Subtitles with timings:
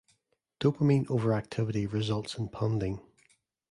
[0.59, 3.01] Dopamine overactivity results in punding.